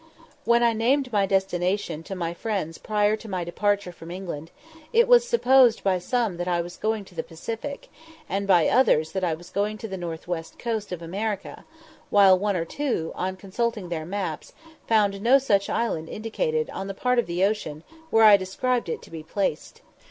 When 0.45 0.63
I 0.63 0.73
named 0.73 1.13
my 1.13 1.27
destination 1.27 2.01
to 2.05 2.15
my 2.15 2.33
friends 2.33 2.79
prior 2.79 3.15
to 3.15 3.29
my 3.29 3.43
departure 3.43 3.91
from 3.91 4.09
England, 4.09 4.49
it 4.91 5.07
was 5.07 5.27
supposed 5.27 5.83
by 5.83 5.99
some 5.99 6.37
that 6.37 6.47
I 6.47 6.59
was 6.59 6.75
going 6.75 7.05
to 7.05 7.13
the 7.13 7.21
Pacific, 7.21 7.87
and 8.27 8.47
by 8.47 8.67
others 8.67 9.11
that 9.11 9.23
I 9.23 9.35
was 9.35 9.51
going 9.51 9.77
to 9.77 9.87
the 9.87 9.97
north 9.97 10.27
west 10.27 10.57
coast 10.57 10.91
of 10.91 11.03
America, 11.03 11.65
while 12.09 12.35
one 12.35 12.55
or 12.55 12.65
two, 12.65 13.11
on 13.13 13.35
consulting 13.35 13.89
their 13.89 14.07
maps, 14.07 14.53
found 14.87 15.21
no 15.21 15.37
such 15.37 15.69
island 15.69 16.09
indicated 16.09 16.71
in 16.75 16.87
the 16.87 16.95
part 16.95 17.19
of 17.19 17.27
the 17.27 17.43
ocean 17.45 17.83
where 18.09 18.23
I 18.23 18.37
described 18.37 18.89
it 18.89 19.03
to 19.03 19.11
be 19.11 19.21
placed. 19.21 19.83